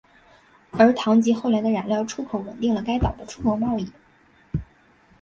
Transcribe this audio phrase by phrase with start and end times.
[0.71, 3.87] 而糖及后来的染料出口稳定了该岛的出口贸易。